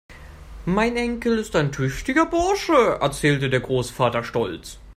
[0.65, 4.79] Mein Enkel ist ein tüchtiger Bursche, erzählte der Großvater stolz.